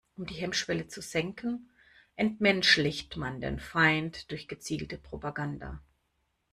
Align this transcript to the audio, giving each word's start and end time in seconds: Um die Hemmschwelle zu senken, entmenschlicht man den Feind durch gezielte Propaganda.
Um 0.17 0.25
die 0.25 0.33
Hemmschwelle 0.33 0.87
zu 0.87 0.99
senken, 0.99 1.69
entmenschlicht 2.15 3.17
man 3.17 3.39
den 3.39 3.59
Feind 3.59 4.31
durch 4.31 4.47
gezielte 4.47 4.97
Propaganda. 4.97 5.79